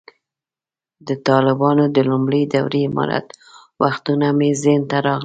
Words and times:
د 1.07 1.09
طالبانو 1.27 1.83
د 1.95 1.97
لومړۍ 2.09 2.43
دورې 2.53 2.81
امارت 2.89 3.25
وختونه 3.81 4.27
مې 4.37 4.49
ذهن 4.63 4.81
ته 4.89 4.97
راغلل. 5.05 5.19